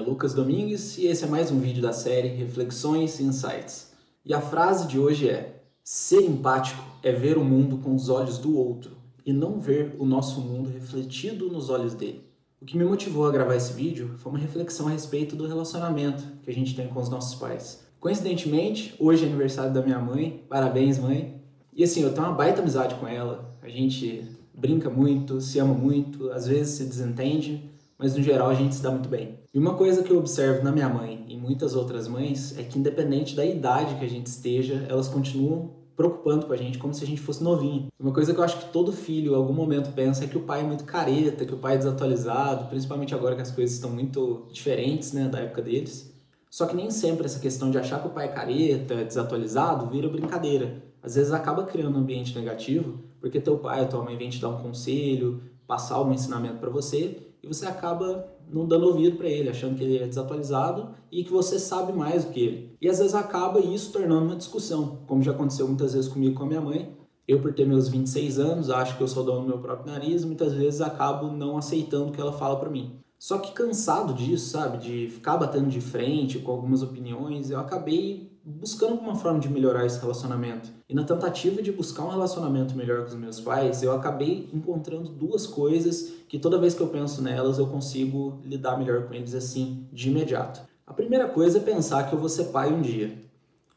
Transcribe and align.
Lucas 0.00 0.32
Domingues 0.32 0.98
e 0.98 1.06
esse 1.08 1.24
é 1.24 1.26
mais 1.26 1.50
um 1.50 1.58
vídeo 1.58 1.82
da 1.82 1.92
série 1.92 2.28
Reflexões 2.28 3.18
e 3.18 3.24
Insights. 3.24 3.92
E 4.24 4.32
a 4.32 4.40
frase 4.40 4.86
de 4.86 5.00
hoje 5.00 5.28
é: 5.28 5.64
Ser 5.82 6.20
empático 6.20 6.80
é 7.02 7.10
ver 7.10 7.36
o 7.38 7.44
mundo 7.44 7.78
com 7.78 7.92
os 7.92 8.08
olhos 8.08 8.38
do 8.38 8.56
outro 8.56 8.96
e 9.26 9.32
não 9.32 9.58
ver 9.58 9.96
o 9.98 10.06
nosso 10.06 10.40
mundo 10.40 10.70
refletido 10.70 11.50
nos 11.50 11.70
olhos 11.70 11.92
dele. 11.92 12.22
O 12.62 12.64
que 12.64 12.78
me 12.78 12.84
motivou 12.84 13.26
a 13.26 13.32
gravar 13.32 13.56
esse 13.56 13.72
vídeo 13.72 14.12
foi 14.18 14.30
uma 14.30 14.38
reflexão 14.38 14.86
a 14.86 14.90
respeito 14.90 15.34
do 15.34 15.48
relacionamento 15.48 16.22
que 16.44 16.50
a 16.50 16.54
gente 16.54 16.76
tem 16.76 16.86
com 16.86 17.00
os 17.00 17.08
nossos 17.08 17.34
pais. 17.34 17.84
Coincidentemente, 17.98 18.94
hoje 19.00 19.24
é 19.24 19.26
aniversário 19.26 19.74
da 19.74 19.82
minha 19.82 19.98
mãe, 19.98 20.44
parabéns 20.48 21.00
mãe. 21.00 21.42
E 21.74 21.82
assim, 21.82 22.02
eu 22.02 22.14
tenho 22.14 22.28
uma 22.28 22.36
baita 22.36 22.60
amizade 22.60 22.94
com 22.94 23.08
ela, 23.08 23.58
a 23.60 23.68
gente 23.68 24.24
brinca 24.54 24.88
muito, 24.88 25.40
se 25.40 25.58
ama 25.58 25.74
muito, 25.74 26.30
às 26.30 26.46
vezes 26.46 26.74
se 26.74 26.84
desentende, 26.84 27.76
mas 27.98 28.14
no 28.14 28.22
geral 28.22 28.48
a 28.48 28.54
gente 28.54 28.74
se 28.74 28.82
dá 28.82 28.90
muito 28.90 29.08
bem. 29.08 29.40
E 29.52 29.58
uma 29.58 29.74
coisa 29.74 30.02
que 30.02 30.10
eu 30.10 30.18
observo 30.18 30.62
na 30.62 30.70
minha 30.70 30.88
mãe 30.88 31.24
e 31.28 31.36
muitas 31.36 31.74
outras 31.74 32.06
mães 32.06 32.56
é 32.56 32.62
que 32.62 32.78
independente 32.78 33.34
da 33.34 33.44
idade 33.44 33.96
que 33.96 34.04
a 34.04 34.08
gente 34.08 34.26
esteja, 34.26 34.86
elas 34.88 35.08
continuam 35.08 35.76
preocupando 35.96 36.46
com 36.46 36.52
a 36.52 36.56
gente 36.56 36.78
como 36.78 36.94
se 36.94 37.02
a 37.02 37.06
gente 37.06 37.20
fosse 37.20 37.42
novinho. 37.42 37.88
Uma 37.98 38.12
coisa 38.12 38.32
que 38.32 38.38
eu 38.38 38.44
acho 38.44 38.58
que 38.58 38.72
todo 38.72 38.92
filho 38.92 39.32
em 39.32 39.34
algum 39.34 39.52
momento 39.52 39.92
pensa 39.92 40.22
é 40.22 40.28
que 40.28 40.38
o 40.38 40.42
pai 40.42 40.60
é 40.60 40.62
muito 40.62 40.84
careta, 40.84 41.44
que 41.44 41.52
o 41.52 41.58
pai 41.58 41.74
é 41.74 41.78
desatualizado, 41.78 42.68
principalmente 42.68 43.16
agora 43.16 43.34
que 43.34 43.42
as 43.42 43.50
coisas 43.50 43.74
estão 43.74 43.90
muito 43.90 44.46
diferentes, 44.52 45.12
né, 45.12 45.26
da 45.26 45.40
época 45.40 45.60
deles. 45.60 46.14
Só 46.48 46.66
que 46.66 46.76
nem 46.76 46.88
sempre 46.90 47.26
essa 47.26 47.40
questão 47.40 47.68
de 47.68 47.78
achar 47.78 48.00
que 48.00 48.06
o 48.06 48.10
pai 48.10 48.26
é 48.26 48.28
careta, 48.28 49.04
desatualizado, 49.04 49.90
vira 49.90 50.08
brincadeira. 50.08 50.84
Às 51.02 51.16
vezes 51.16 51.32
acaba 51.32 51.64
criando 51.64 51.96
um 51.96 52.00
ambiente 52.00 52.32
negativo, 52.38 53.00
porque 53.20 53.40
teu 53.40 53.58
pai 53.58 53.80
ou 53.80 53.88
tua 53.88 54.02
mãe 54.04 54.16
vem 54.16 54.30
te 54.30 54.40
dar 54.40 54.50
um 54.50 54.62
conselho, 54.62 55.42
passar 55.66 56.00
um 56.00 56.12
ensinamento 56.12 56.58
para 56.58 56.70
você, 56.70 57.27
e 57.42 57.46
você 57.46 57.66
acaba 57.66 58.28
não 58.50 58.66
dando 58.66 58.86
ouvido 58.86 59.16
para 59.16 59.28
ele, 59.28 59.48
achando 59.48 59.76
que 59.76 59.84
ele 59.84 59.98
é 59.98 60.06
desatualizado 60.06 60.94
e 61.10 61.22
que 61.22 61.30
você 61.32 61.58
sabe 61.58 61.92
mais 61.92 62.24
do 62.24 62.32
que 62.32 62.40
ele. 62.40 62.76
E 62.80 62.88
às 62.88 62.98
vezes 62.98 63.14
acaba 63.14 63.60
isso 63.60 63.92
tornando 63.92 64.26
uma 64.26 64.36
discussão, 64.36 65.00
como 65.06 65.22
já 65.22 65.32
aconteceu 65.32 65.66
muitas 65.66 65.94
vezes 65.94 66.10
comigo 66.10 66.34
com 66.36 66.44
a 66.44 66.48
minha 66.48 66.60
mãe. 66.60 66.96
Eu, 67.26 67.40
por 67.42 67.52
ter 67.52 67.66
meus 67.66 67.88
26 67.88 68.38
anos, 68.38 68.70
acho 68.70 68.96
que 68.96 69.02
eu 69.02 69.08
sou 69.08 69.22
dono 69.22 69.42
do 69.42 69.48
meu 69.48 69.58
próprio 69.58 69.92
nariz, 69.92 70.24
muitas 70.24 70.54
vezes 70.54 70.80
acabo 70.80 71.26
não 71.30 71.58
aceitando 71.58 72.08
o 72.08 72.12
que 72.12 72.20
ela 72.20 72.32
fala 72.32 72.58
para 72.58 72.70
mim. 72.70 72.98
Só 73.18 73.38
que 73.38 73.52
cansado 73.52 74.14
disso, 74.14 74.50
sabe, 74.50 74.78
de 74.78 75.08
ficar 75.08 75.36
batendo 75.36 75.68
de 75.68 75.80
frente 75.80 76.38
com 76.38 76.52
algumas 76.52 76.82
opiniões, 76.82 77.50
eu 77.50 77.58
acabei 77.58 78.30
buscando 78.44 78.94
uma 78.94 79.16
forma 79.16 79.40
de 79.40 79.48
melhorar 79.48 79.84
esse 79.84 79.98
relacionamento. 79.98 80.70
E 80.88 80.94
na 80.94 81.02
tentativa 81.02 81.60
de 81.60 81.72
buscar 81.72 82.04
um 82.04 82.10
relacionamento 82.10 82.76
melhor 82.76 83.02
com 83.02 83.08
os 83.08 83.14
meus 83.16 83.40
pais, 83.40 83.82
eu 83.82 83.92
acabei 83.92 84.48
encontrando 84.54 85.10
duas 85.10 85.46
coisas 85.46 86.12
que 86.28 86.38
toda 86.38 86.60
vez 86.60 86.74
que 86.74 86.80
eu 86.80 86.88
penso 86.88 87.20
nelas 87.20 87.58
eu 87.58 87.66
consigo 87.66 88.40
lidar 88.44 88.78
melhor 88.78 89.08
com 89.08 89.14
eles 89.14 89.34
assim, 89.34 89.86
de 89.92 90.08
imediato. 90.08 90.60
A 90.86 90.94
primeira 90.94 91.28
coisa 91.28 91.58
é 91.58 91.60
pensar 91.60 92.08
que 92.08 92.14
eu 92.14 92.18
vou 92.18 92.28
ser 92.28 92.44
pai 92.44 92.72
um 92.72 92.80
dia. 92.80 93.18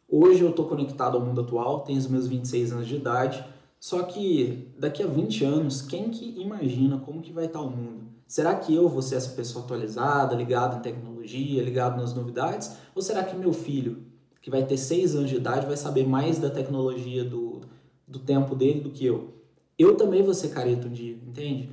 Hoje 0.07 0.41
eu 0.41 0.51
estou 0.51 0.67
conectado 0.67 1.17
ao 1.17 1.25
mundo 1.25 1.41
atual, 1.41 1.79
tenho 1.79 1.97
os 1.97 2.07
meus 2.07 2.27
26 2.27 2.73
anos 2.73 2.87
de 2.87 2.95
idade, 2.95 3.43
só 3.81 4.03
que 4.03 4.71
daqui 4.77 5.01
a 5.01 5.07
20 5.07 5.43
anos, 5.43 5.81
quem 5.81 6.11
que 6.11 6.39
imagina 6.39 6.99
como 6.99 7.19
que 7.19 7.33
vai 7.33 7.45
estar 7.45 7.61
o 7.61 7.71
mundo? 7.71 8.03
Será 8.27 8.53
que 8.53 8.75
eu 8.75 8.87
vou 8.87 9.01
ser 9.01 9.15
essa 9.15 9.31
pessoa 9.31 9.65
atualizada, 9.65 10.35
ligada 10.35 10.77
em 10.77 10.81
tecnologia, 10.81 11.63
ligado 11.63 11.99
nas 11.99 12.13
novidades? 12.13 12.77
Ou 12.93 13.01
será 13.01 13.23
que 13.23 13.35
meu 13.35 13.51
filho, 13.51 14.03
que 14.39 14.51
vai 14.51 14.63
ter 14.63 14.77
seis 14.77 15.15
anos 15.15 15.31
de 15.31 15.37
idade, 15.37 15.65
vai 15.65 15.75
saber 15.75 16.07
mais 16.07 16.37
da 16.37 16.51
tecnologia 16.51 17.25
do, 17.25 17.61
do 18.07 18.19
tempo 18.19 18.53
dele 18.53 18.81
do 18.81 18.91
que 18.91 19.03
eu. 19.03 19.33
Eu 19.79 19.97
também 19.97 20.21
vou 20.21 20.35
ser 20.35 20.49
careta 20.49 20.87
um 20.87 20.91
dia, 20.91 21.15
entende? 21.15 21.71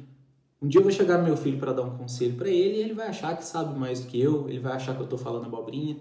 Um 0.62 0.67
dia 0.67 0.79
eu 0.79 0.84
vou 0.84 0.91
chegar 0.91 1.19
no 1.19 1.25
meu 1.25 1.36
filho 1.36 1.59
para 1.59 1.75
dar 1.75 1.83
um 1.83 1.98
conselho 1.98 2.36
para 2.36 2.48
ele 2.48 2.79
e 2.79 2.81
ele 2.81 2.95
vai 2.95 3.09
achar 3.09 3.36
que 3.36 3.45
sabe 3.45 3.79
mais 3.79 4.01
do 4.01 4.06
que 4.06 4.19
eu, 4.19 4.48
ele 4.48 4.61
vai 4.61 4.73
achar 4.73 4.95
que 4.95 5.01
eu 5.01 5.05
estou 5.05 5.19
falando 5.19 5.45
abobrinha. 5.45 5.98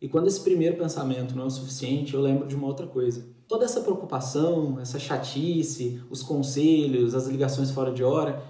E 0.00 0.08
quando 0.08 0.28
esse 0.28 0.40
primeiro 0.40 0.76
pensamento 0.76 1.36
não 1.36 1.44
é 1.44 1.46
o 1.46 1.50
suficiente, 1.50 2.14
eu 2.14 2.20
lembro 2.20 2.48
de 2.48 2.56
uma 2.56 2.66
outra 2.66 2.86
coisa. 2.86 3.26
Toda 3.46 3.64
essa 3.64 3.80
preocupação, 3.82 4.80
essa 4.80 4.98
chatice, 4.98 6.00
os 6.08 6.22
conselhos, 6.22 7.14
as 7.14 7.26
ligações 7.26 7.70
fora 7.70 7.92
de 7.92 8.02
hora, 8.02 8.42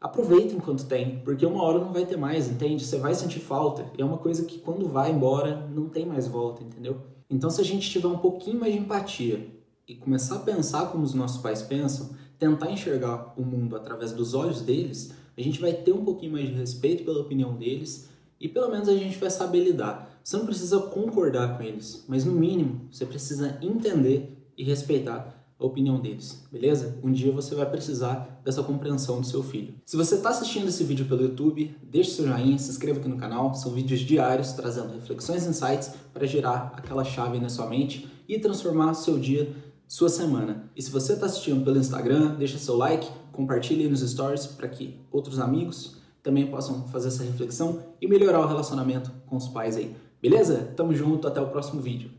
aproveita 0.00 0.54
enquanto 0.54 0.86
tem, 0.86 1.18
porque 1.20 1.44
uma 1.44 1.62
hora 1.62 1.80
não 1.80 1.92
vai 1.92 2.06
ter 2.06 2.16
mais, 2.16 2.48
entende? 2.48 2.84
Você 2.84 2.98
vai 2.98 3.14
sentir 3.14 3.40
falta. 3.40 3.90
E 3.98 4.02
é 4.02 4.04
uma 4.04 4.18
coisa 4.18 4.44
que 4.44 4.58
quando 4.58 4.88
vai 4.88 5.10
embora, 5.10 5.68
não 5.74 5.88
tem 5.88 6.06
mais 6.06 6.28
volta, 6.28 6.62
entendeu? 6.62 7.00
Então, 7.28 7.50
se 7.50 7.60
a 7.60 7.64
gente 7.64 7.90
tiver 7.90 8.06
um 8.06 8.18
pouquinho 8.18 8.60
mais 8.60 8.72
de 8.72 8.78
empatia 8.78 9.48
e 9.86 9.96
começar 9.96 10.36
a 10.36 10.40
pensar 10.40 10.86
como 10.92 11.02
os 11.02 11.14
nossos 11.14 11.42
pais 11.42 11.60
pensam, 11.62 12.10
tentar 12.38 12.70
enxergar 12.70 13.34
o 13.36 13.42
mundo 13.42 13.74
através 13.74 14.12
dos 14.12 14.32
olhos 14.32 14.60
deles, 14.60 15.12
a 15.36 15.40
gente 15.40 15.60
vai 15.60 15.72
ter 15.72 15.92
um 15.92 16.04
pouquinho 16.04 16.32
mais 16.32 16.46
de 16.46 16.54
respeito 16.54 17.04
pela 17.04 17.20
opinião 17.20 17.56
deles 17.56 18.08
e 18.40 18.48
pelo 18.48 18.70
menos 18.70 18.88
a 18.88 18.94
gente 18.94 19.18
vai 19.18 19.30
saber 19.30 19.64
lidar. 19.64 20.20
Você 20.22 20.36
não 20.36 20.46
precisa 20.46 20.78
concordar 20.78 21.56
com 21.56 21.62
eles, 21.62 22.04
mas 22.08 22.24
no 22.24 22.32
mínimo 22.32 22.88
você 22.90 23.06
precisa 23.06 23.58
entender 23.62 24.50
e 24.56 24.64
respeitar 24.64 25.38
a 25.58 25.66
opinião 25.66 25.98
deles, 25.98 26.46
beleza? 26.52 26.98
Um 27.02 27.10
dia 27.10 27.32
você 27.32 27.54
vai 27.54 27.68
precisar 27.68 28.40
dessa 28.44 28.62
compreensão 28.62 29.20
do 29.20 29.26
seu 29.26 29.42
filho. 29.42 29.74
Se 29.84 29.96
você 29.96 30.14
está 30.14 30.28
assistindo 30.28 30.68
esse 30.68 30.84
vídeo 30.84 31.06
pelo 31.06 31.22
YouTube, 31.22 31.76
deixe 31.82 32.12
seu 32.12 32.26
joinha, 32.28 32.56
se 32.58 32.70
inscreva 32.70 33.00
aqui 33.00 33.08
no 33.08 33.16
canal. 33.16 33.52
São 33.54 33.72
vídeos 33.72 34.00
diários 34.00 34.52
trazendo 34.52 34.94
reflexões 34.94 35.44
e 35.44 35.48
insights 35.48 35.92
para 36.12 36.26
gerar 36.26 36.74
aquela 36.76 37.02
chave 37.02 37.40
na 37.40 37.48
sua 37.48 37.66
mente 37.66 38.08
e 38.28 38.38
transformar 38.38 38.94
seu 38.94 39.18
dia, 39.18 39.52
sua 39.88 40.08
semana. 40.08 40.70
E 40.76 40.82
se 40.82 40.90
você 40.90 41.14
está 41.14 41.26
assistindo 41.26 41.64
pelo 41.64 41.78
Instagram, 41.78 42.36
deixa 42.36 42.56
seu 42.56 42.76
like, 42.76 43.08
compartilhe 43.32 43.88
nos 43.88 44.00
stories 44.00 44.46
para 44.46 44.68
que 44.68 45.00
outros 45.10 45.40
amigos 45.40 45.96
também 46.28 46.46
possam 46.46 46.86
fazer 46.88 47.08
essa 47.08 47.24
reflexão 47.24 47.82
e 47.98 48.06
melhorar 48.06 48.40
o 48.40 48.46
relacionamento 48.46 49.10
com 49.24 49.36
os 49.36 49.48
pais 49.48 49.78
aí. 49.78 49.96
Beleza? 50.20 50.74
Tamo 50.76 50.94
junto, 50.94 51.26
até 51.26 51.40
o 51.40 51.48
próximo 51.48 51.80
vídeo. 51.80 52.10